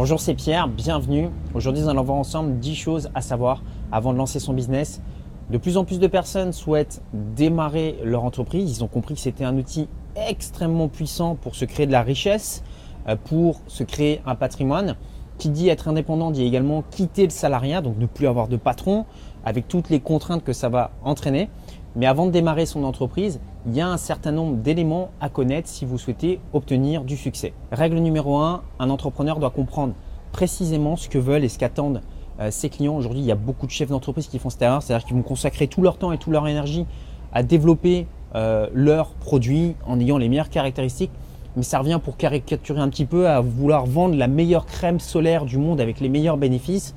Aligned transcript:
Bonjour, 0.00 0.20
c'est 0.20 0.36
Pierre, 0.36 0.68
bienvenue. 0.68 1.28
Aujourd'hui, 1.54 1.82
nous 1.82 1.88
allons 1.88 2.04
voir 2.04 2.18
ensemble 2.18 2.60
10 2.60 2.76
choses 2.76 3.10
à 3.16 3.20
savoir 3.20 3.64
avant 3.90 4.12
de 4.12 4.18
lancer 4.18 4.38
son 4.38 4.52
business. 4.52 5.02
De 5.50 5.58
plus 5.58 5.76
en 5.76 5.84
plus 5.84 5.98
de 5.98 6.06
personnes 6.06 6.52
souhaitent 6.52 7.02
démarrer 7.12 7.98
leur 8.04 8.22
entreprise. 8.22 8.78
Ils 8.78 8.84
ont 8.84 8.86
compris 8.86 9.14
que 9.14 9.20
c'était 9.20 9.42
un 9.42 9.56
outil 9.56 9.88
extrêmement 10.14 10.86
puissant 10.86 11.34
pour 11.34 11.56
se 11.56 11.64
créer 11.64 11.86
de 11.88 11.90
la 11.90 12.02
richesse, 12.02 12.62
euh, 13.08 13.16
pour 13.16 13.60
se 13.66 13.82
créer 13.82 14.20
un 14.24 14.36
patrimoine. 14.36 14.94
Qui 15.36 15.48
dit 15.48 15.68
être 15.68 15.88
indépendant 15.88 16.30
dit 16.30 16.44
également 16.44 16.84
quitter 16.92 17.24
le 17.24 17.30
salariat, 17.30 17.80
donc 17.80 17.98
ne 17.98 18.06
plus 18.06 18.28
avoir 18.28 18.46
de 18.46 18.56
patron, 18.56 19.04
avec 19.44 19.66
toutes 19.66 19.90
les 19.90 19.98
contraintes 19.98 20.44
que 20.44 20.52
ça 20.52 20.68
va 20.68 20.92
entraîner. 21.02 21.50
Mais 21.96 22.06
avant 22.06 22.26
de 22.26 22.30
démarrer 22.30 22.66
son 22.66 22.84
entreprise, 22.84 23.40
il 23.66 23.74
y 23.74 23.80
a 23.80 23.88
un 23.88 23.96
certain 23.96 24.32
nombre 24.32 24.56
d'éléments 24.56 25.10
à 25.20 25.28
connaître 25.28 25.68
si 25.68 25.84
vous 25.84 25.98
souhaitez 25.98 26.40
obtenir 26.52 27.02
du 27.04 27.16
succès. 27.16 27.52
Règle 27.72 27.98
numéro 27.98 28.38
1, 28.38 28.62
un 28.78 28.90
entrepreneur 28.90 29.38
doit 29.38 29.50
comprendre 29.50 29.94
précisément 30.32 30.96
ce 30.96 31.08
que 31.08 31.18
veulent 31.18 31.44
et 31.44 31.48
ce 31.48 31.58
qu'attendent 31.58 32.02
euh, 32.40 32.50
ses 32.50 32.68
clients. 32.68 32.96
Aujourd'hui, 32.96 33.20
il 33.20 33.26
y 33.26 33.32
a 33.32 33.36
beaucoup 33.36 33.66
de 33.66 33.72
chefs 33.72 33.88
d'entreprise 33.88 34.28
qui 34.28 34.38
font 34.38 34.50
cette 34.50 34.62
erreur, 34.62 34.82
c'est-à-dire 34.82 35.06
qu'ils 35.06 35.16
vont 35.16 35.22
consacrer 35.22 35.66
tout 35.66 35.82
leur 35.82 35.96
temps 35.96 36.12
et 36.12 36.18
toute 36.18 36.32
leur 36.32 36.46
énergie 36.46 36.86
à 37.32 37.42
développer 37.42 38.06
euh, 38.34 38.68
leurs 38.72 39.08
produits 39.14 39.74
en 39.86 39.98
ayant 39.98 40.18
les 40.18 40.28
meilleures 40.28 40.50
caractéristiques. 40.50 41.10
Mais 41.56 41.62
ça 41.62 41.78
revient 41.78 41.98
pour 42.02 42.16
caricaturer 42.16 42.80
un 42.80 42.88
petit 42.88 43.06
peu 43.06 43.28
à 43.28 43.40
vouloir 43.40 43.86
vendre 43.86 44.14
la 44.14 44.28
meilleure 44.28 44.66
crème 44.66 45.00
solaire 45.00 45.44
du 45.44 45.58
monde 45.58 45.80
avec 45.80 45.98
les 45.98 46.08
meilleurs 46.08 46.36
bénéfices 46.36 46.94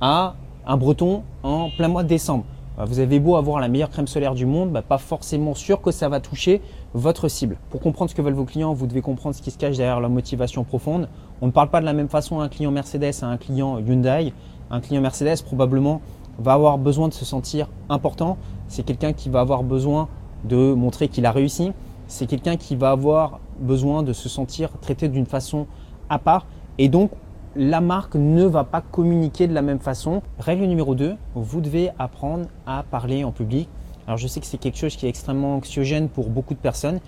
à 0.00 0.34
un 0.66 0.76
breton 0.76 1.22
en 1.42 1.70
plein 1.70 1.88
mois 1.88 2.02
de 2.02 2.08
décembre. 2.08 2.44
Bah, 2.80 2.86
vous 2.86 2.98
avez 2.98 3.20
beau 3.20 3.36
avoir 3.36 3.60
la 3.60 3.68
meilleure 3.68 3.90
crème 3.90 4.06
solaire 4.06 4.32
du 4.32 4.46
monde, 4.46 4.70
bah, 4.70 4.80
pas 4.80 4.96
forcément 4.96 5.54
sûr 5.54 5.82
que 5.82 5.90
ça 5.90 6.08
va 6.08 6.18
toucher 6.18 6.62
votre 6.94 7.28
cible. 7.28 7.58
Pour 7.68 7.82
comprendre 7.82 8.10
ce 8.10 8.14
que 8.14 8.22
veulent 8.22 8.32
vos 8.32 8.46
clients, 8.46 8.72
vous 8.72 8.86
devez 8.86 9.02
comprendre 9.02 9.36
ce 9.36 9.42
qui 9.42 9.50
se 9.50 9.58
cache 9.58 9.76
derrière 9.76 10.00
leur 10.00 10.08
motivation 10.08 10.64
profonde. 10.64 11.06
On 11.42 11.46
ne 11.48 11.50
parle 11.50 11.68
pas 11.68 11.80
de 11.80 11.84
la 11.84 11.92
même 11.92 12.08
façon 12.08 12.40
à 12.40 12.44
un 12.44 12.48
client 12.48 12.70
Mercedes 12.70 13.12
à 13.20 13.26
un 13.26 13.36
client 13.36 13.78
Hyundai. 13.80 14.32
Un 14.70 14.80
client 14.80 15.02
Mercedes 15.02 15.42
probablement 15.44 16.00
va 16.38 16.54
avoir 16.54 16.78
besoin 16.78 17.08
de 17.08 17.12
se 17.12 17.26
sentir 17.26 17.68
important. 17.90 18.38
C'est 18.66 18.82
quelqu'un 18.82 19.12
qui 19.12 19.28
va 19.28 19.40
avoir 19.40 19.62
besoin 19.62 20.08
de 20.44 20.72
montrer 20.72 21.08
qu'il 21.08 21.26
a 21.26 21.32
réussi. 21.32 21.72
C'est 22.06 22.26
quelqu'un 22.26 22.56
qui 22.56 22.76
va 22.76 22.92
avoir 22.92 23.40
besoin 23.58 24.02
de 24.02 24.14
se 24.14 24.30
sentir 24.30 24.70
traité 24.80 25.08
d'une 25.08 25.26
façon 25.26 25.66
à 26.08 26.18
part. 26.18 26.46
Et 26.78 26.88
donc, 26.88 27.10
la 27.56 27.80
marque 27.80 28.14
ne 28.14 28.44
va 28.44 28.64
pas 28.64 28.80
communiquer 28.80 29.48
de 29.48 29.54
la 29.54 29.62
même 29.62 29.80
façon. 29.80 30.22
Règle 30.38 30.64
numéro 30.64 30.94
2, 30.94 31.16
vous 31.34 31.60
devez 31.60 31.90
apprendre 31.98 32.46
à 32.66 32.84
parler 32.88 33.24
en 33.24 33.32
public. 33.32 33.68
Alors 34.06 34.18
je 34.18 34.28
sais 34.28 34.40
que 34.40 34.46
c'est 34.46 34.58
quelque 34.58 34.78
chose 34.78 34.96
qui 34.96 35.06
est 35.06 35.08
extrêmement 35.08 35.56
anxiogène 35.56 36.08
pour 36.08 36.30
beaucoup 36.30 36.54
de 36.54 36.58
personnes, 36.58 37.00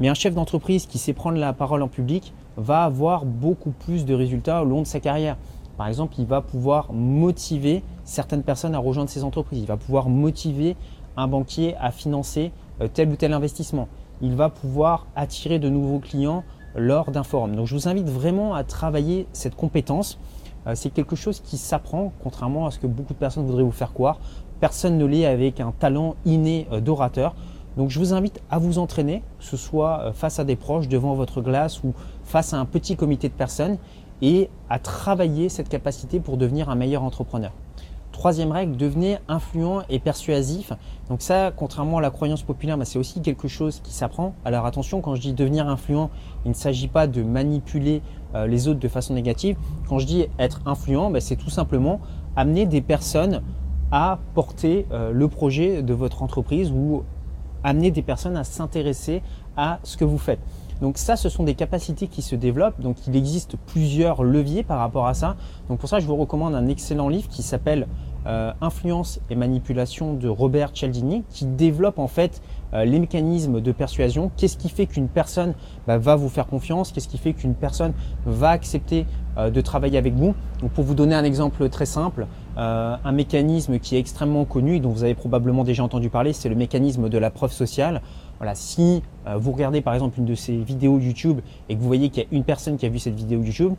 mais 0.00 0.08
un 0.08 0.14
chef 0.14 0.34
d'entreprise 0.34 0.86
qui 0.86 0.98
sait 0.98 1.12
prendre 1.12 1.38
la 1.38 1.52
parole 1.52 1.82
en 1.82 1.88
public 1.88 2.32
va 2.56 2.84
avoir 2.84 3.24
beaucoup 3.24 3.70
plus 3.70 4.04
de 4.04 4.14
résultats 4.14 4.62
au 4.62 4.64
long 4.64 4.82
de 4.82 4.86
sa 4.86 5.00
carrière. 5.00 5.36
Par 5.76 5.86
exemple, 5.86 6.14
il 6.18 6.26
va 6.26 6.40
pouvoir 6.40 6.92
motiver 6.92 7.82
certaines 8.04 8.42
personnes 8.42 8.74
à 8.74 8.78
rejoindre 8.78 9.10
ses 9.10 9.22
entreprises. 9.22 9.60
Il 9.60 9.66
va 9.66 9.76
pouvoir 9.76 10.08
motiver 10.08 10.76
un 11.16 11.28
banquier 11.28 11.76
à 11.76 11.90
financer 11.90 12.52
euh, 12.80 12.88
tel 12.92 13.08
ou 13.10 13.16
tel 13.16 13.32
investissement. 13.32 13.88
Il 14.20 14.34
va 14.34 14.48
pouvoir 14.48 15.06
attirer 15.14 15.58
de 15.58 15.68
nouveaux 15.68 16.00
clients 16.00 16.42
lors 16.74 17.10
d'un 17.10 17.22
forum. 17.22 17.56
Donc 17.56 17.66
je 17.66 17.74
vous 17.74 17.88
invite 17.88 18.08
vraiment 18.08 18.54
à 18.54 18.64
travailler 18.64 19.26
cette 19.32 19.54
compétence. 19.54 20.18
Euh, 20.66 20.74
c'est 20.74 20.90
quelque 20.90 21.16
chose 21.16 21.40
qui 21.40 21.56
s'apprend, 21.56 22.12
contrairement 22.22 22.66
à 22.66 22.70
ce 22.70 22.78
que 22.78 22.86
beaucoup 22.86 23.14
de 23.14 23.18
personnes 23.18 23.46
voudraient 23.46 23.62
vous 23.62 23.70
faire 23.70 23.92
croire. 23.92 24.18
Personne 24.60 24.98
ne 24.98 25.04
l'est 25.04 25.26
avec 25.26 25.60
un 25.60 25.72
talent 25.72 26.16
inné 26.24 26.66
euh, 26.72 26.80
d'orateur. 26.80 27.34
Donc 27.76 27.90
je 27.90 27.98
vous 27.98 28.12
invite 28.12 28.40
à 28.50 28.58
vous 28.58 28.78
entraîner, 28.78 29.22
que 29.38 29.44
ce 29.44 29.56
soit 29.56 30.00
euh, 30.00 30.12
face 30.12 30.38
à 30.38 30.44
des 30.44 30.56
proches, 30.56 30.88
devant 30.88 31.14
votre 31.14 31.40
glace 31.40 31.82
ou 31.84 31.94
face 32.24 32.52
à 32.52 32.58
un 32.58 32.64
petit 32.64 32.96
comité 32.96 33.28
de 33.28 33.34
personnes, 33.34 33.78
et 34.20 34.50
à 34.68 34.80
travailler 34.80 35.48
cette 35.48 35.68
capacité 35.68 36.18
pour 36.18 36.36
devenir 36.36 36.70
un 36.70 36.74
meilleur 36.74 37.04
entrepreneur. 37.04 37.52
Troisième 38.18 38.50
règle, 38.50 38.76
devenez 38.76 39.18
influent 39.28 39.82
et 39.88 40.00
persuasif. 40.00 40.72
Donc 41.08 41.22
ça, 41.22 41.52
contrairement 41.54 41.98
à 41.98 42.00
la 42.00 42.10
croyance 42.10 42.42
populaire, 42.42 42.76
bah, 42.76 42.84
c'est 42.84 42.98
aussi 42.98 43.22
quelque 43.22 43.46
chose 43.46 43.78
qui 43.84 43.92
s'apprend. 43.92 44.34
Alors 44.44 44.66
attention, 44.66 45.00
quand 45.00 45.14
je 45.14 45.20
dis 45.20 45.34
devenir 45.34 45.68
influent, 45.68 46.10
il 46.44 46.48
ne 46.48 46.54
s'agit 46.54 46.88
pas 46.88 47.06
de 47.06 47.22
manipuler 47.22 48.02
euh, 48.34 48.48
les 48.48 48.66
autres 48.66 48.80
de 48.80 48.88
façon 48.88 49.14
négative. 49.14 49.56
Quand 49.88 50.00
je 50.00 50.06
dis 50.06 50.26
être 50.40 50.62
influent, 50.66 51.12
bah, 51.12 51.20
c'est 51.20 51.36
tout 51.36 51.48
simplement 51.48 52.00
amener 52.34 52.66
des 52.66 52.80
personnes 52.80 53.40
à 53.92 54.18
porter 54.34 54.88
euh, 54.90 55.12
le 55.12 55.28
projet 55.28 55.82
de 55.82 55.94
votre 55.94 56.24
entreprise 56.24 56.72
ou 56.72 57.04
amener 57.62 57.92
des 57.92 58.02
personnes 58.02 58.36
à 58.36 58.42
s'intéresser 58.42 59.22
à 59.56 59.78
ce 59.84 59.96
que 59.96 60.04
vous 60.04 60.18
faites. 60.18 60.40
Donc 60.80 60.96
ça, 60.98 61.16
ce 61.16 61.28
sont 61.28 61.42
des 61.42 61.54
capacités 61.54 62.06
qui 62.06 62.22
se 62.22 62.36
développent. 62.36 62.80
Donc 62.80 62.96
il 63.06 63.16
existe 63.16 63.56
plusieurs 63.66 64.22
leviers 64.22 64.62
par 64.62 64.78
rapport 64.78 65.06
à 65.06 65.14
ça. 65.14 65.36
Donc 65.68 65.78
pour 65.80 65.88
ça, 65.88 65.98
je 65.98 66.06
vous 66.06 66.16
recommande 66.16 66.54
un 66.54 66.68
excellent 66.68 67.08
livre 67.08 67.28
qui 67.28 67.42
s'appelle 67.42 67.86
euh, 68.28 68.52
Influence 68.60 69.20
et 69.30 69.34
manipulation 69.34 70.12
de 70.12 70.28
Robert 70.28 70.72
Cialdini 70.74 71.24
qui 71.30 71.46
développe 71.46 71.98
en 71.98 72.08
fait 72.08 72.42
euh, 72.74 72.84
les 72.84 72.98
mécanismes 72.98 73.62
de 73.62 73.72
persuasion. 73.72 74.30
Qu'est-ce 74.36 74.58
qui 74.58 74.68
fait 74.68 74.84
qu'une 74.84 75.08
personne 75.08 75.54
bah, 75.86 75.96
va 75.96 76.14
vous 76.14 76.28
faire 76.28 76.46
confiance? 76.46 76.92
Qu'est-ce 76.92 77.08
qui 77.08 77.16
fait 77.16 77.32
qu'une 77.32 77.54
personne 77.54 77.94
va 78.26 78.50
accepter 78.50 79.06
euh, 79.38 79.48
de 79.48 79.60
travailler 79.62 79.96
avec 79.96 80.14
vous? 80.14 80.34
Donc 80.60 80.72
pour 80.72 80.84
vous 80.84 80.94
donner 80.94 81.14
un 81.14 81.24
exemple 81.24 81.68
très 81.70 81.86
simple, 81.86 82.26
un 82.56 83.12
mécanisme 83.12 83.78
qui 83.78 83.94
est 83.94 84.00
extrêmement 84.00 84.44
connu 84.44 84.74
et 84.74 84.80
dont 84.80 84.90
vous 84.90 85.04
avez 85.04 85.14
probablement 85.14 85.62
déjà 85.62 85.84
entendu 85.84 86.10
parler, 86.10 86.32
c'est 86.32 86.48
le 86.48 86.56
mécanisme 86.56 87.08
de 87.08 87.16
la 87.16 87.30
preuve 87.30 87.52
sociale. 87.52 88.02
Voilà, 88.38 88.56
si 88.56 89.04
vous 89.36 89.52
regardez 89.52 89.80
par 89.80 89.94
exemple 89.94 90.18
une 90.18 90.24
de 90.24 90.34
ces 90.34 90.56
vidéos 90.56 90.98
YouTube 90.98 91.40
et 91.68 91.76
que 91.76 91.80
vous 91.80 91.86
voyez 91.86 92.08
qu'il 92.08 92.24
y 92.24 92.26
a 92.26 92.28
une 92.32 92.42
personne 92.42 92.76
qui 92.76 92.84
a 92.84 92.88
vu 92.88 92.98
cette 92.98 93.14
vidéo 93.14 93.40
YouTube, 93.44 93.74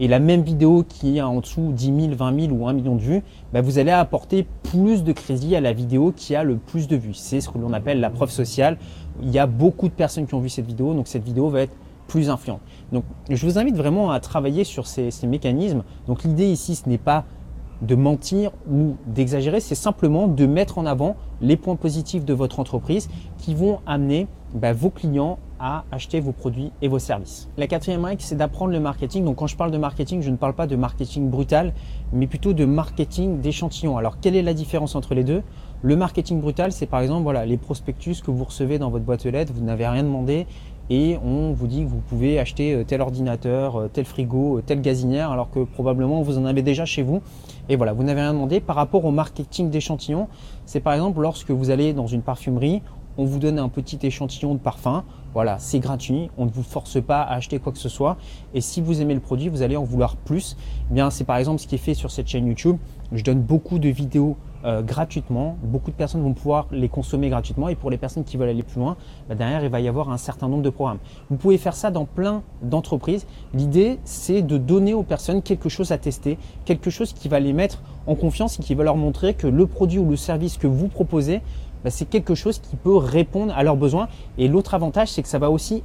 et 0.00 0.08
la 0.08 0.18
même 0.18 0.42
vidéo 0.42 0.82
qui 0.88 1.20
a 1.20 1.28
en 1.28 1.40
dessous 1.40 1.72
10 1.72 1.84
000, 1.84 2.14
20 2.14 2.40
000 2.46 2.52
ou 2.54 2.66
1 2.66 2.72
million 2.72 2.96
de 2.96 3.02
vues, 3.02 3.22
bah, 3.52 3.60
vous 3.60 3.78
allez 3.78 3.90
apporter 3.90 4.46
plus 4.62 5.04
de 5.04 5.12
crédit 5.12 5.54
à 5.54 5.60
la 5.60 5.74
vidéo 5.74 6.12
qui 6.16 6.34
a 6.34 6.42
le 6.42 6.56
plus 6.56 6.88
de 6.88 6.96
vues. 6.96 7.12
C'est 7.12 7.42
ce 7.42 7.50
que 7.50 7.58
l'on 7.58 7.74
appelle 7.74 8.00
la 8.00 8.08
preuve 8.08 8.30
sociale. 8.30 8.78
Il 9.22 9.30
y 9.30 9.38
a 9.38 9.46
beaucoup 9.46 9.88
de 9.88 9.92
personnes 9.92 10.26
qui 10.26 10.34
ont 10.34 10.40
vu 10.40 10.48
cette 10.48 10.66
vidéo, 10.66 10.94
donc 10.94 11.06
cette 11.06 11.22
vidéo 11.22 11.50
va 11.50 11.60
être 11.60 11.76
plus 12.08 12.30
influente. 12.30 12.60
Donc 12.92 13.04
je 13.28 13.46
vous 13.46 13.58
invite 13.58 13.76
vraiment 13.76 14.10
à 14.10 14.20
travailler 14.20 14.64
sur 14.64 14.86
ces, 14.86 15.10
mécanismes. 15.24 15.84
Donc 16.06 16.24
l'idée 16.24 16.46
ici, 16.46 16.74
ce 16.74 16.88
n'est 16.88 16.98
pas 16.98 17.24
de 17.82 17.94
mentir 17.94 18.52
ou 18.70 18.96
d'exagérer, 19.06 19.60
c'est 19.60 19.74
simplement 19.74 20.28
de 20.28 20.46
mettre 20.46 20.78
en 20.78 20.86
avant 20.86 21.16
les 21.42 21.56
points 21.56 21.76
positifs 21.76 22.24
de 22.24 22.34
votre 22.34 22.58
entreprise 22.58 23.08
qui 23.38 23.54
vont 23.54 23.80
amener 23.86 24.26
bah, 24.54 24.72
vos 24.72 24.90
clients 24.90 25.38
à 25.60 25.84
acheter 25.92 26.20
vos 26.20 26.32
produits 26.32 26.72
et 26.82 26.88
vos 26.88 26.98
services. 26.98 27.48
La 27.56 27.66
quatrième 27.66 28.04
règle, 28.04 28.22
c'est 28.22 28.36
d'apprendre 28.36 28.72
le 28.72 28.80
marketing. 28.80 29.24
Donc 29.24 29.36
quand 29.36 29.46
je 29.46 29.56
parle 29.56 29.70
de 29.70 29.78
marketing, 29.78 30.22
je 30.22 30.30
ne 30.30 30.36
parle 30.36 30.54
pas 30.54 30.66
de 30.66 30.76
marketing 30.76 31.28
brutal, 31.28 31.74
mais 32.12 32.26
plutôt 32.26 32.54
de 32.54 32.64
marketing 32.64 33.40
d'échantillon. 33.40 33.96
Alors 33.98 34.18
quelle 34.20 34.36
est 34.36 34.42
la 34.42 34.54
différence 34.54 34.94
entre 34.94 35.14
les 35.14 35.24
deux? 35.24 35.42
Le 35.82 35.96
marketing 35.96 36.40
brutal, 36.40 36.72
c'est 36.72 36.86
par 36.86 37.00
exemple 37.00 37.22
voilà, 37.22 37.46
les 37.46 37.56
prospectus 37.56 38.22
que 38.22 38.30
vous 38.30 38.44
recevez 38.44 38.78
dans 38.78 38.90
votre 38.90 39.04
boîte 39.04 39.24
aux 39.26 39.30
lettres, 39.30 39.52
vous 39.54 39.64
n'avez 39.64 39.86
rien 39.86 40.02
demandé 40.02 40.46
et 40.90 41.16
on 41.24 41.52
vous 41.52 41.68
dit 41.68 41.84
que 41.84 41.88
vous 41.88 42.00
pouvez 42.00 42.40
acheter 42.40 42.74
euh, 42.74 42.84
tel 42.84 43.00
ordinateur, 43.00 43.76
euh, 43.76 43.88
tel 43.90 44.04
frigo, 44.04 44.58
euh, 44.58 44.62
telle 44.62 44.80
gazinière, 44.80 45.30
alors 45.30 45.48
que 45.48 45.60
probablement 45.60 46.20
vous 46.20 46.36
en 46.36 46.44
avez 46.44 46.62
déjà 46.62 46.84
chez 46.84 47.02
vous. 47.02 47.22
Et 47.68 47.76
voilà, 47.76 47.92
vous 47.92 48.02
n'avez 48.02 48.20
rien 48.20 48.32
demandé. 48.32 48.58
Par 48.58 48.74
rapport 48.74 49.04
au 49.04 49.12
marketing 49.12 49.70
d'échantillon, 49.70 50.26
c'est 50.66 50.80
par 50.80 50.94
exemple 50.94 51.20
lorsque 51.20 51.52
vous 51.52 51.70
allez 51.70 51.92
dans 51.92 52.08
une 52.08 52.22
parfumerie, 52.22 52.82
on 53.18 53.24
vous 53.24 53.38
donne 53.38 53.60
un 53.60 53.68
petit 53.68 54.00
échantillon 54.02 54.54
de 54.54 54.58
parfum. 54.58 55.04
Voilà, 55.32 55.58
c'est 55.60 55.78
gratuit, 55.78 56.28
on 56.36 56.46
ne 56.46 56.50
vous 56.50 56.64
force 56.64 57.00
pas 57.00 57.22
à 57.22 57.34
acheter 57.34 57.60
quoi 57.60 57.72
que 57.72 57.78
ce 57.78 57.88
soit. 57.88 58.16
Et 58.52 58.60
si 58.60 58.80
vous 58.80 59.00
aimez 59.00 59.14
le 59.14 59.20
produit, 59.20 59.48
vous 59.48 59.62
allez 59.62 59.76
en 59.76 59.84
vouloir 59.84 60.16
plus. 60.16 60.56
Eh 60.90 60.94
bien, 60.94 61.10
c'est 61.10 61.24
par 61.24 61.36
exemple 61.36 61.60
ce 61.60 61.68
qui 61.68 61.76
est 61.76 61.78
fait 61.78 61.94
sur 61.94 62.10
cette 62.10 62.26
chaîne 62.26 62.46
YouTube. 62.46 62.76
Je 63.12 63.22
donne 63.22 63.40
beaucoup 63.40 63.78
de 63.78 63.88
vidéos 63.88 64.36
euh, 64.64 64.82
gratuitement. 64.82 65.56
Beaucoup 65.62 65.90
de 65.90 65.96
personnes 65.96 66.22
vont 66.22 66.34
pouvoir 66.34 66.66
les 66.70 66.88
consommer 66.88 67.28
gratuitement. 67.28 67.68
Et 67.68 67.76
pour 67.76 67.90
les 67.90 67.96
personnes 67.96 68.24
qui 68.24 68.36
veulent 68.36 68.48
aller 68.48 68.62
plus 68.62 68.80
loin, 68.80 68.96
bah, 69.28 69.34
derrière, 69.34 69.62
il 69.62 69.70
va 69.70 69.80
y 69.80 69.88
avoir 69.88 70.10
un 70.10 70.18
certain 70.18 70.48
nombre 70.48 70.62
de 70.62 70.70
programmes. 70.70 70.98
Vous 71.30 71.36
pouvez 71.36 71.58
faire 71.58 71.74
ça 71.74 71.90
dans 71.90 72.04
plein 72.04 72.42
d'entreprises. 72.62 73.26
L'idée, 73.54 74.00
c'est 74.04 74.42
de 74.42 74.58
donner 74.58 74.94
aux 74.94 75.02
personnes 75.02 75.42
quelque 75.42 75.68
chose 75.68 75.92
à 75.92 75.98
tester, 75.98 76.38
quelque 76.64 76.90
chose 76.90 77.12
qui 77.12 77.28
va 77.28 77.40
les 77.40 77.52
mettre 77.52 77.82
en 78.06 78.16
confiance 78.16 78.58
et 78.58 78.62
qui 78.62 78.74
va 78.74 78.84
leur 78.84 78.96
montrer 78.96 79.34
que 79.34 79.46
le 79.46 79.66
produit 79.66 79.98
ou 79.98 80.10
le 80.10 80.16
service 80.16 80.56
que 80.56 80.66
vous 80.66 80.88
proposez 80.88 81.40
bah, 81.84 81.90
c'est 81.90 82.04
quelque 82.04 82.34
chose 82.34 82.58
qui 82.58 82.76
peut 82.76 82.96
répondre 82.96 83.52
à 83.56 83.62
leurs 83.62 83.76
besoins. 83.76 84.08
Et 84.38 84.48
l'autre 84.48 84.74
avantage, 84.74 85.08
c'est 85.08 85.22
que 85.22 85.28
ça 85.28 85.38
va 85.38 85.50
aussi 85.50 85.82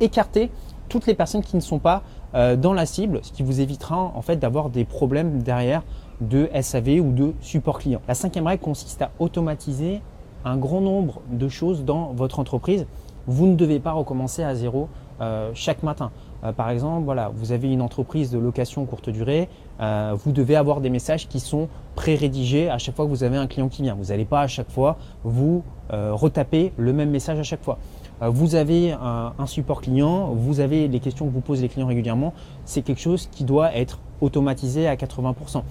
écarter 0.00 0.50
toutes 0.88 1.06
les 1.06 1.14
personnes 1.14 1.42
qui 1.42 1.56
ne 1.56 1.60
sont 1.60 1.78
pas 1.78 2.02
euh, 2.34 2.56
dans 2.56 2.72
la 2.72 2.86
cible, 2.86 3.20
ce 3.22 3.32
qui 3.32 3.42
vous 3.42 3.60
évitera 3.60 3.96
en 3.96 4.22
fait 4.22 4.36
d'avoir 4.36 4.70
des 4.70 4.84
problèmes 4.84 5.42
derrière 5.42 5.82
de 6.20 6.48
SAV 6.60 7.00
ou 7.00 7.12
de 7.12 7.32
support 7.40 7.78
client. 7.78 8.00
La 8.08 8.14
cinquième 8.14 8.46
règle 8.46 8.62
consiste 8.62 9.02
à 9.02 9.10
automatiser 9.18 10.00
un 10.44 10.56
grand 10.56 10.80
nombre 10.80 11.20
de 11.30 11.48
choses 11.48 11.84
dans 11.84 12.12
votre 12.12 12.38
entreprise. 12.38 12.86
Vous 13.26 13.46
ne 13.46 13.54
devez 13.54 13.80
pas 13.80 13.92
recommencer 13.92 14.42
à 14.42 14.54
zéro 14.54 14.88
euh, 15.20 15.50
chaque 15.54 15.82
matin. 15.82 16.10
Euh, 16.44 16.52
par 16.52 16.70
exemple, 16.70 17.04
voilà, 17.04 17.30
vous 17.34 17.52
avez 17.52 17.72
une 17.72 17.82
entreprise 17.82 18.30
de 18.30 18.38
location 18.38 18.84
courte 18.84 19.10
durée, 19.10 19.48
euh, 19.80 20.14
vous 20.16 20.32
devez 20.32 20.56
avoir 20.56 20.80
des 20.80 20.90
messages 20.90 21.28
qui 21.28 21.40
sont 21.40 21.68
pré-rédigés 21.94 22.68
à 22.68 22.78
chaque 22.78 22.96
fois 22.96 23.04
que 23.04 23.10
vous 23.10 23.24
avez 23.24 23.36
un 23.36 23.46
client 23.46 23.68
qui 23.68 23.82
vient. 23.82 23.94
Vous 23.94 24.06
n'allez 24.06 24.24
pas 24.24 24.40
à 24.40 24.46
chaque 24.46 24.70
fois 24.70 24.96
vous 25.22 25.62
retaper 25.90 26.72
le 26.78 26.92
même 26.94 27.10
message 27.10 27.38
à 27.38 27.42
chaque 27.42 27.62
fois. 27.62 27.78
euh, 28.22 28.28
vous 28.28 28.54
avez 28.54 28.92
un, 28.92 29.46
support 29.46 29.80
client, 29.80 30.32
vous 30.34 30.60
avez 30.60 30.88
les 30.88 31.00
questions 31.00 31.26
que 31.26 31.32
vous 31.32 31.40
posent 31.40 31.62
les 31.62 31.68
clients 31.68 31.86
régulièrement, 31.86 32.32
c'est 32.64 32.82
quelque 32.82 33.00
chose 33.00 33.28
qui 33.30 33.44
doit 33.44 33.74
être 33.74 34.00
automatisé 34.20 34.88
à 34.88 34.96
80%. 34.96 35.62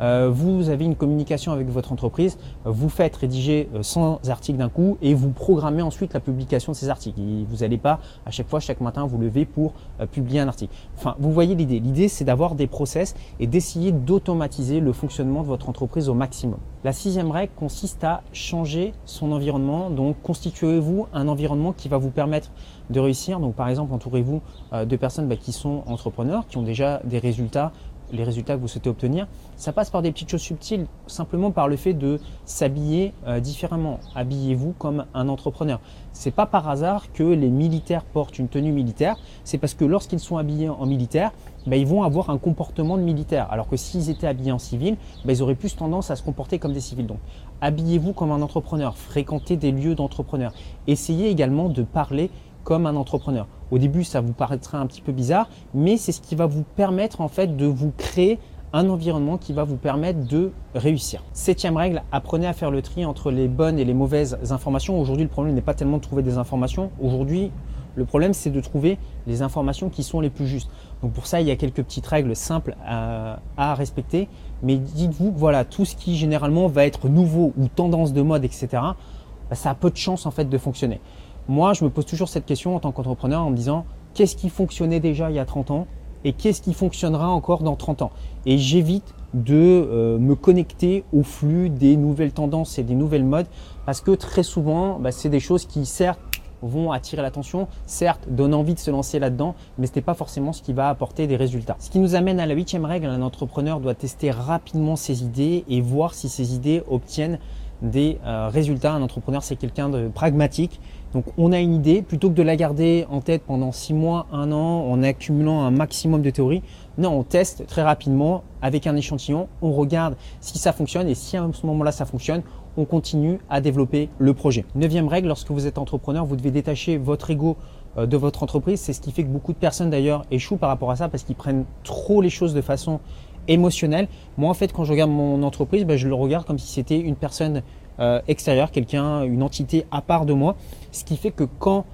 Euh, 0.00 0.30
vous 0.32 0.68
avez 0.68 0.84
une 0.84 0.96
communication 0.96 1.52
avec 1.52 1.68
votre 1.68 1.92
entreprise, 1.92 2.38
vous 2.64 2.88
faites 2.88 3.16
rédiger 3.16 3.68
100 3.80 4.20
euh, 4.24 4.30
articles 4.30 4.58
d'un 4.58 4.68
coup 4.68 4.96
et 5.02 5.14
vous 5.14 5.30
programmez 5.30 5.82
ensuite 5.82 6.14
la 6.14 6.20
publication 6.20 6.72
de 6.72 6.76
ces 6.76 6.88
articles. 6.88 7.20
vous 7.20 7.56
n'allez 7.58 7.78
pas 7.78 8.00
à 8.26 8.30
chaque 8.30 8.48
fois, 8.48 8.60
chaque 8.60 8.80
matin, 8.80 9.06
vous 9.06 9.18
lever 9.18 9.44
pour 9.44 9.74
euh, 10.00 10.06
publier 10.06 10.40
un 10.40 10.48
article. 10.48 10.74
Enfin, 10.96 11.16
vous 11.18 11.32
voyez 11.32 11.54
l'idée. 11.54 11.80
L'idée, 11.80 12.08
c'est 12.08 12.24
d'avoir 12.24 12.54
des 12.54 12.66
process 12.66 13.14
et 13.40 13.46
d'essayer 13.46 13.92
d'automatiser 13.92 14.80
le 14.80 14.92
fonctionnement 14.92 15.42
de 15.42 15.48
votre 15.48 15.68
entreprise 15.68 16.08
au 16.08 16.14
maximum. 16.14 16.58
La 16.84 16.92
sixième 16.92 17.30
règle 17.30 17.52
consiste 17.56 18.04
à 18.04 18.22
changer 18.32 18.92
son 19.04 19.32
environnement. 19.32 19.90
Donc, 19.90 20.16
constituez-vous 20.22 21.06
un 21.12 21.28
environnement 21.28 21.72
qui 21.72 21.88
va 21.88 21.98
vous 21.98 22.10
permettre 22.10 22.50
de 22.90 23.00
réussir. 23.00 23.40
Donc, 23.40 23.54
par 23.54 23.68
exemple, 23.68 23.92
entourez-vous 23.92 24.40
de 24.72 24.96
personnes 24.96 25.26
bah, 25.26 25.36
qui 25.36 25.52
sont 25.52 25.82
entrepreneurs, 25.86 26.46
qui 26.46 26.56
ont 26.56 26.62
déjà 26.62 27.00
des 27.04 27.18
résultats 27.18 27.72
les 28.12 28.24
résultats 28.24 28.54
que 28.56 28.60
vous 28.60 28.68
souhaitez 28.68 28.90
obtenir, 28.90 29.26
ça 29.56 29.72
passe 29.72 29.90
par 29.90 30.02
des 30.02 30.12
petites 30.12 30.30
choses 30.30 30.42
subtiles, 30.42 30.86
simplement 31.06 31.50
par 31.50 31.68
le 31.68 31.76
fait 31.76 31.94
de 31.94 32.20
s'habiller 32.44 33.12
euh, 33.26 33.40
différemment. 33.40 34.00
Habillez-vous 34.14 34.74
comme 34.78 35.04
un 35.14 35.28
entrepreneur. 35.28 35.80
C'est 36.12 36.30
pas 36.30 36.46
par 36.46 36.68
hasard 36.68 37.12
que 37.12 37.22
les 37.22 37.48
militaires 37.48 38.04
portent 38.04 38.38
une 38.38 38.48
tenue 38.48 38.72
militaire, 38.72 39.16
c'est 39.44 39.58
parce 39.58 39.74
que 39.74 39.84
lorsqu'ils 39.84 40.20
sont 40.20 40.36
habillés 40.36 40.68
en 40.68 40.86
militaire, 40.86 41.32
ben, 41.66 41.76
ils 41.76 41.86
vont 41.86 42.02
avoir 42.02 42.30
un 42.30 42.38
comportement 42.38 42.96
de 42.96 43.02
militaire. 43.02 43.48
Alors 43.50 43.68
que 43.68 43.76
s'ils 43.76 44.10
étaient 44.10 44.26
habillés 44.26 44.52
en 44.52 44.58
civil, 44.58 44.96
ben, 45.24 45.32
ils 45.36 45.42
auraient 45.42 45.54
plus 45.54 45.76
tendance 45.76 46.10
à 46.10 46.16
se 46.16 46.22
comporter 46.22 46.58
comme 46.58 46.72
des 46.72 46.80
civils. 46.80 47.06
Donc, 47.06 47.18
habillez-vous 47.60 48.12
comme 48.12 48.30
un 48.30 48.42
entrepreneur, 48.42 48.96
fréquentez 48.96 49.56
des 49.56 49.72
lieux 49.72 49.94
d'entrepreneurs. 49.94 50.52
Essayez 50.86 51.30
également 51.30 51.68
de 51.68 51.82
parler 51.82 52.30
comme 52.64 52.86
un 52.86 52.96
entrepreneur. 52.96 53.46
Au 53.70 53.78
début, 53.78 54.04
ça 54.04 54.20
vous 54.20 54.32
paraîtra 54.32 54.78
un 54.78 54.86
petit 54.86 55.02
peu 55.02 55.12
bizarre, 55.12 55.48
mais 55.74 55.96
c'est 55.96 56.12
ce 56.12 56.20
qui 56.20 56.34
va 56.34 56.46
vous 56.46 56.64
permettre 56.76 57.20
en 57.20 57.28
fait 57.28 57.56
de 57.56 57.66
vous 57.66 57.92
créer 57.96 58.38
un 58.72 58.88
environnement 58.90 59.38
qui 59.38 59.52
va 59.52 59.64
vous 59.64 59.76
permettre 59.76 60.26
de 60.26 60.52
réussir. 60.74 61.22
Septième 61.32 61.76
règle, 61.76 62.02
apprenez 62.12 62.46
à 62.46 62.52
faire 62.52 62.70
le 62.70 62.82
tri 62.82 63.04
entre 63.04 63.30
les 63.30 63.48
bonnes 63.48 63.78
et 63.78 63.84
les 63.84 63.94
mauvaises 63.94 64.38
informations. 64.50 65.00
Aujourd'hui, 65.00 65.24
le 65.24 65.30
problème 65.30 65.54
n'est 65.54 65.62
pas 65.62 65.74
tellement 65.74 65.96
de 65.96 66.02
trouver 66.02 66.22
des 66.22 66.36
informations. 66.36 66.90
Aujourd'hui, 67.00 67.50
le 67.98 68.04
problème, 68.04 68.34
c'est 68.34 68.50
de 68.50 68.60
trouver 68.60 68.98
les 69.26 69.42
informations 69.42 69.88
qui 69.88 70.02
sont 70.02 70.20
les 70.20 70.30
plus 70.30 70.46
justes. 70.46 70.70
Donc 71.02 71.12
pour 71.12 71.26
ça, 71.26 71.40
il 71.40 71.48
y 71.48 71.50
a 71.50 71.56
quelques 71.56 71.82
petites 71.82 72.06
règles 72.06 72.36
simples 72.36 72.76
à, 72.86 73.40
respecter. 73.74 74.28
Mais 74.62 74.76
dites-vous 74.76 75.32
que 75.32 75.38
voilà, 75.38 75.64
tout 75.64 75.84
ce 75.84 75.96
qui 75.96 76.16
généralement 76.16 76.68
va 76.68 76.86
être 76.86 77.08
nouveau 77.08 77.52
ou 77.56 77.68
tendance 77.68 78.12
de 78.12 78.22
mode, 78.22 78.44
etc., 78.44 78.68
bah, 78.72 79.56
ça 79.56 79.70
a 79.70 79.74
peu 79.74 79.90
de 79.90 79.96
chance 79.96 80.26
en 80.26 80.30
fait 80.30 80.44
de 80.44 80.58
fonctionner. 80.58 81.00
Moi, 81.48 81.72
je 81.72 81.82
me 81.82 81.88
pose 81.88 82.04
toujours 82.04 82.28
cette 82.28 82.44
question 82.44 82.76
en 82.76 82.80
tant 82.80 82.92
qu'entrepreneur 82.92 83.42
en 83.42 83.48
me 83.48 83.56
disant 83.56 83.86
qu'est-ce 84.12 84.36
qui 84.36 84.50
fonctionnait 84.50 85.00
déjà 85.00 85.30
il 85.30 85.36
y 85.36 85.38
a 85.38 85.46
30 85.46 85.70
ans 85.70 85.86
et 86.24 86.34
qu'est-ce 86.34 86.60
qui 86.60 86.74
fonctionnera 86.74 87.30
encore 87.30 87.62
dans 87.62 87.74
30 87.74 88.02
ans? 88.02 88.10
Et 88.44 88.58
j'évite 88.58 89.14
de 89.32 89.54
euh, 89.54 90.18
me 90.18 90.34
connecter 90.34 91.04
au 91.14 91.22
flux 91.22 91.70
des 91.70 91.96
nouvelles 91.96 92.32
tendances 92.32 92.78
et 92.78 92.82
des 92.82 92.94
nouvelles 92.94 93.24
modes 93.24 93.46
parce 93.86 94.02
que 94.02 94.10
très 94.10 94.42
souvent, 94.42 94.98
bah, 94.98 95.10
c'est 95.10 95.30
des 95.30 95.40
choses 95.40 95.64
qui 95.64 95.86
certes 95.86 96.20
vont 96.60 96.92
attirer 96.92 97.22
l'attention, 97.22 97.68
certes 97.86 98.28
donnent 98.28 98.54
envie 98.54 98.74
de 98.74 98.80
se 98.80 98.90
lancer 98.90 99.18
là-dedans, 99.18 99.54
mais 99.78 99.86
ce 99.86 99.94
n'est 99.94 100.02
pas 100.02 100.14
forcément 100.14 100.52
ce 100.52 100.60
qui 100.60 100.74
va 100.74 100.90
apporter 100.90 101.26
des 101.26 101.36
résultats. 101.36 101.76
Ce 101.78 101.88
qui 101.88 101.98
nous 101.98 102.14
amène 102.14 102.40
à 102.40 102.46
la 102.46 102.54
huitième 102.54 102.84
règle, 102.84 103.06
un 103.06 103.22
entrepreneur 103.22 103.80
doit 103.80 103.94
tester 103.94 104.30
rapidement 104.30 104.96
ses 104.96 105.22
idées 105.22 105.64
et 105.68 105.80
voir 105.80 106.14
si 106.14 106.28
ses 106.28 106.54
idées 106.54 106.82
obtiennent 106.90 107.38
des 107.82 108.18
euh, 108.24 108.48
résultats. 108.48 108.92
Un 108.92 109.02
entrepreneur, 109.02 109.42
c'est 109.42 109.56
quelqu'un 109.56 109.88
de 109.88 110.08
pragmatique. 110.08 110.80
Donc 111.12 111.24
on 111.38 111.52
a 111.52 111.58
une 111.58 111.74
idée, 111.74 112.02
plutôt 112.02 112.28
que 112.28 112.34
de 112.34 112.42
la 112.42 112.56
garder 112.56 113.06
en 113.10 113.20
tête 113.20 113.42
pendant 113.46 113.72
six 113.72 113.94
mois, 113.94 114.26
un 114.30 114.52
an, 114.52 114.86
en 114.90 115.02
accumulant 115.02 115.62
un 115.62 115.70
maximum 115.70 116.20
de 116.20 116.30
théories, 116.30 116.62
non, 116.98 117.18
on 117.18 117.22
teste 117.22 117.66
très 117.66 117.82
rapidement 117.82 118.42
avec 118.60 118.86
un 118.86 118.94
échantillon, 118.94 119.48
on 119.62 119.72
regarde 119.72 120.16
si 120.40 120.58
ça 120.58 120.72
fonctionne 120.72 121.08
et 121.08 121.14
si 121.14 121.36
à 121.36 121.48
ce 121.52 121.64
moment-là 121.64 121.92
ça 121.92 122.04
fonctionne, 122.04 122.42
on 122.76 122.84
continue 122.84 123.38
à 123.48 123.60
développer 123.60 124.08
le 124.18 124.34
projet. 124.34 124.64
Neuvième 124.74 125.08
règle, 125.08 125.28
lorsque 125.28 125.50
vous 125.50 125.66
êtes 125.66 125.78
entrepreneur, 125.78 126.24
vous 126.26 126.36
devez 126.36 126.50
détacher 126.50 126.98
votre 126.98 127.30
ego 127.30 127.56
euh, 127.96 128.06
de 128.06 128.16
votre 128.16 128.42
entreprise. 128.42 128.80
C'est 128.80 128.92
ce 128.92 129.00
qui 129.00 129.10
fait 129.10 129.24
que 129.24 129.28
beaucoup 129.28 129.52
de 129.52 129.58
personnes 129.58 129.90
d'ailleurs 129.90 130.24
échouent 130.30 130.58
par 130.58 130.68
rapport 130.68 130.90
à 130.90 130.96
ça 130.96 131.08
parce 131.08 131.22
qu'ils 131.22 131.36
prennent 131.36 131.64
trop 131.84 132.20
les 132.20 132.30
choses 132.30 132.54
de 132.54 132.60
façon 132.60 133.00
émotionnelle. 133.48 134.08
Moi 134.36 134.50
en 134.50 134.54
fait 134.54 134.72
quand 134.72 134.84
je 134.84 134.92
regarde 134.92 135.10
mon 135.10 135.42
entreprise, 135.42 135.84
ben, 135.84 135.96
je 135.96 136.08
le 136.08 136.14
regarde 136.14 136.46
comme 136.46 136.58
si 136.58 136.68
c'était 136.68 136.98
une 136.98 137.16
personne 137.16 137.62
euh, 138.00 138.20
extérieur, 138.28 138.70
quelqu'un, 138.70 139.22
une 139.22 139.42
entité 139.42 139.84
à 139.90 140.02
part 140.02 140.26
de 140.26 140.32
moi. 140.32 140.56
Ce 140.92 141.04
qui 141.04 141.16
fait 141.16 141.32
que 141.32 141.44
quand 141.58 141.84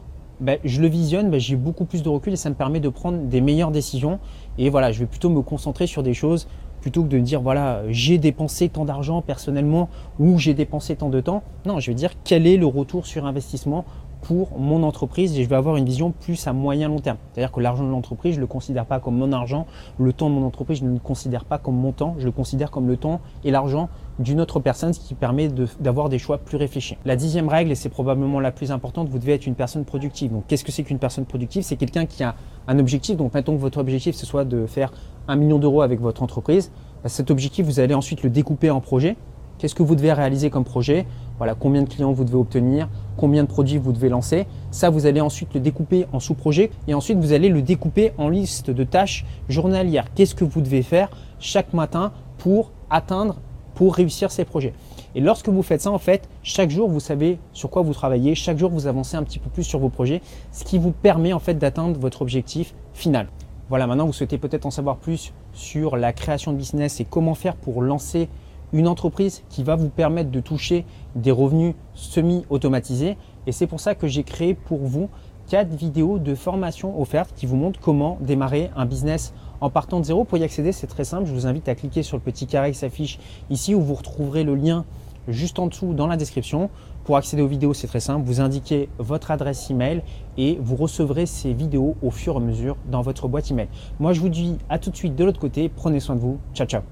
ben, 0.41 0.59
je 0.65 0.83
le 0.83 0.89
visionne, 0.89 1.31
ben, 1.31 1.41
j'ai 1.41 1.57
beaucoup 1.57 1.85
plus 1.85 2.03
de 2.03 2.09
recul 2.09 2.33
et 2.33 2.37
ça 2.37 2.51
me 2.51 2.55
permet 2.55 2.81
de 2.81 2.89
prendre 2.89 3.19
des 3.19 3.41
meilleures 3.41 3.71
décisions. 3.71 4.19
Et 4.59 4.69
voilà, 4.69 4.93
je 4.93 5.01
vais 5.01 5.07
plutôt 5.07 5.31
me 5.31 5.41
concentrer 5.41 5.87
sur 5.87 6.03
des 6.03 6.15
choses 6.15 6.47
plutôt 6.85 7.03
que 7.03 7.09
de 7.09 7.19
dire 7.19 7.41
voilà, 7.41 7.81
j'ai 7.89 8.19
dépensé 8.19 8.69
tant 8.69 8.85
d'argent 8.85 9.23
personnellement 9.23 9.89
ou 10.19 10.39
j'ai 10.39 10.53
dépensé 10.53 10.95
tant 10.95 11.09
de 11.09 11.19
temps. 11.19 11.43
Non, 11.65 11.81
je 11.81 11.91
vais 11.91 11.95
dire 11.95 12.11
quel 12.25 12.47
est 12.47 12.59
le 12.59 12.67
retour 12.67 13.07
sur 13.07 13.25
investissement 13.25 13.87
pour 14.25 14.59
mon 14.59 14.83
entreprise 14.83 15.39
et 15.39 15.45
je 15.45 15.49
vais 15.49 15.55
avoir 15.55 15.77
une 15.77 15.85
vision 15.85 16.11
plus 16.11 16.47
à 16.47 16.53
moyen 16.53 16.89
long 16.89 16.99
terme. 16.99 17.19
C'est-à-dire 17.33 17.53
que 17.53 17.61
l'argent 17.61 17.85
de 17.85 17.91
l'entreprise, 17.91 18.33
je 18.33 18.39
ne 18.39 18.41
le 18.41 18.47
considère 18.47 18.87
pas 18.87 18.99
comme 18.99 19.17
mon 19.17 19.33
argent, 19.33 19.67
le 19.99 20.13
temps 20.13 20.31
de 20.31 20.35
mon 20.35 20.47
entreprise, 20.47 20.79
je 20.79 20.85
ne 20.85 20.95
le 20.95 20.99
considère 20.99 21.45
pas 21.45 21.59
comme 21.59 21.77
mon 21.77 21.93
temps, 21.93 22.17
je 22.19 22.25
le 22.25 22.33
considère 22.33 22.71
comme 22.71 22.89
le 22.89 22.97
temps 22.97 23.21
et 23.45 23.51
l'argent 23.51 23.91
d'une 24.19 24.41
autre 24.41 24.61
personne, 24.61 24.93
ce 24.93 25.01
qui 25.01 25.15
permet 25.15 25.49
d'avoir 25.81 26.09
des 26.09 26.19
choix 26.19 26.39
plus 26.39 26.57
réfléchis. 26.57 26.97
La 27.05 27.17
dixième 27.17 27.49
règle, 27.49 27.71
et 27.73 27.75
c'est 27.75 27.89
probablement 27.89 28.41
la 28.41 28.53
plus 28.53 28.73
importante, 28.73 29.09
vous 29.09 29.19
devez 29.19 29.35
être 29.35 29.47
une 29.47 29.57
personne 29.57 29.85
productive. 29.85 30.33
Donc 30.33 30.45
qu'est-ce 30.47 30.65
que 30.65 30.73
c'est 30.73 30.85
qu'une 30.85 30.99
personne 30.99 31.27
productive? 31.27 31.63
C'est 31.63 31.77
quelqu'un 31.77 32.07
qui 32.07 32.23
a 32.23 32.35
un 32.67 32.79
objectif. 32.79 33.17
Donc 33.17 33.35
mettons 33.35 33.55
que 33.55 33.61
votre 33.61 33.79
objectif, 33.79 34.15
ce 34.15 34.25
soit 34.25 34.45
de 34.45 34.67
faire 34.67 34.93
un 35.29 35.37
million 35.37 35.59
d'euros 35.59 35.83
avec 35.83 36.01
votre 36.01 36.23
entreprise. 36.23 36.71
Bah, 37.03 37.09
cet 37.09 37.31
objectif, 37.31 37.67
vous 37.67 37.81
allez 37.81 37.95
ensuite 37.95 38.23
le 38.23 38.31
découper 38.31 38.71
en 38.71 38.81
projets. 38.81 39.17
Qu'est-ce 39.59 39.75
que 39.75 39.83
vous 39.83 39.95
devez 39.95 40.13
réaliser 40.13 40.51
comme 40.51 40.65
projet? 40.65 41.07
Voilà, 41.39 41.55
combien 41.55 41.83
de 41.83 41.89
clients 41.89 42.13
vous 42.13 42.25
devez 42.25 42.37
obtenir, 42.37 42.89
combien 43.17 43.43
de 43.43 43.49
produits 43.49 43.79
vous 43.79 43.93
devez 43.93 44.09
lancer. 44.09 44.47
Ça, 44.71 44.91
vous 44.91 45.07
allez 45.07 45.21
ensuite 45.21 45.53
le 45.55 45.61
découper 45.61 46.07
en 46.13 46.21
sous-projets 46.21 46.71
et 46.87 46.95
ensuite 46.95 47.19
vous 47.19 47.33
allez 47.33 47.49
le 47.49 47.63
découper 47.63 48.13
en 48.19 48.29
liste 48.29 48.71
de 48.71 48.85
tâches 48.85 49.25
journalières. 49.49 50.13
Qu'est-ce 50.15 50.35
que 50.35 50.45
vous 50.45 50.61
devez 50.61 50.83
faire 50.83 51.11
chaque 51.41 51.73
matin 51.75 52.13
pour 52.39 52.71
atteindre, 52.89 53.37
pour 53.75 53.95
réussir 53.95 54.31
ces 54.31 54.45
projets? 54.45 54.75
Et 55.17 55.21
lorsque 55.21 55.49
vous 55.49 55.63
faites 55.63 55.83
ça, 55.83 55.91
en 55.91 55.99
fait, 55.99 56.29
chaque 56.43 56.71
jour, 56.71 56.89
vous 56.89 57.01
savez 57.01 57.39
sur 57.53 57.71
quoi 57.71 57.83
vous 57.83 57.95
travaillez, 57.95 58.35
chaque 58.35 58.59
jour, 58.59 58.71
vous 58.71 58.87
avancez 58.87 59.17
un 59.17 59.23
petit 59.23 59.39
peu 59.39 59.51
plus 59.51 59.65
sur 59.65 59.79
vos 59.79 59.89
projets, 59.89 60.23
ce 60.53 60.65
qui 60.65 60.79
vous 60.79 60.91
permet 60.93 61.33
en 61.33 61.39
fait 61.39 61.55
d'atteindre 61.55 61.99
votre 61.99 62.23
objectif 62.23 62.75
final. 62.93 63.29
Voilà, 63.69 63.87
maintenant 63.87 64.07
vous 64.07 64.13
souhaitez 64.13 64.39
peut-être 64.39 64.67
en 64.67 64.71
savoir 64.71 64.97
plus 64.97 65.33
sur 65.53 65.97
la 65.97 66.13
création 66.13 66.53
de 66.53 66.59
business 66.59 67.01
et 67.01 67.05
comment 67.05 67.35
faire 67.35 67.57
pour 67.57 67.81
lancer 67.81 68.29
une 68.75 68.89
entreprise 68.89 69.43
qui 69.49 69.63
va 69.63 69.77
vous 69.77 69.89
permettre 69.89 70.31
de 70.31 70.41
toucher 70.41 70.85
des 71.15 71.31
revenus 71.31 71.75
semi-automatisés. 71.95 73.17
Et 73.47 73.53
c'est 73.53 73.69
pour 73.69 73.81
ça 73.81 73.95
que 73.95 74.09
j'ai 74.09 74.25
créé 74.25 74.53
pour 74.53 74.81
vous 74.81 75.09
quatre 75.49 75.75
vidéos 75.75 76.19
de 76.19 76.35
formation 76.35 77.01
offertes 77.01 77.33
qui 77.37 77.47
vous 77.47 77.57
montrent 77.57 77.79
comment 77.81 78.19
démarrer 78.21 78.71
un 78.77 78.85
business 78.85 79.33
en 79.61 79.71
partant 79.71 80.01
de 80.01 80.05
zéro. 80.05 80.25
Pour 80.25 80.39
y 80.39 80.43
accéder, 80.43 80.73
c'est 80.73 80.89
très 80.89 81.05
simple. 81.05 81.27
Je 81.27 81.33
vous 81.33 81.47
invite 81.47 81.69
à 81.69 81.75
cliquer 81.75 82.03
sur 82.03 82.17
le 82.17 82.23
petit 82.23 82.47
carré 82.47 82.73
qui 82.73 82.79
s'affiche 82.79 83.19
ici 83.49 83.75
où 83.75 83.81
vous 83.81 83.95
retrouverez 83.95 84.43
le 84.43 84.55
lien 84.55 84.85
juste 85.29 85.59
en 85.59 85.69
dessous 85.69 85.95
dans 85.95 86.07
la 86.07 86.17
description. 86.17 86.69
Pour 87.05 87.17
accéder 87.17 87.43
aux 87.43 87.47
vidéos, 87.47 87.75
c'est 87.75 87.87
très 87.87 88.01
simple. 88.01 88.27
Vous 88.27 88.41
indiquez 88.41 88.89
votre 88.99 89.31
adresse 89.31 89.71
email 89.71 90.03
et 90.37 90.59
vous 90.61 90.77
recevrez 90.77 91.27
ces 91.27 91.53
vidéos 91.53 91.97
au 92.03 92.11
fur 92.11 92.35
et 92.35 92.37
à 92.39 92.41
mesure 92.41 92.77
dans 92.91 93.03
votre 93.03 93.29
boîte 93.29 93.51
email. 93.51 93.69
Moi, 94.01 94.15
je 94.15 94.21
vous 94.21 94.31
dis 94.31 94.57
à 94.69 94.79
tout 94.79 94.91
de 94.91 94.97
suite 94.97 95.15
de 95.15 95.25
l'autre 95.25 95.41
côté. 95.41 95.69
Prenez 95.69 96.01
soin 96.01 96.17
de 96.17 96.21
vous. 96.21 96.39
Ciao, 96.55 96.67
ciao. 96.67 96.85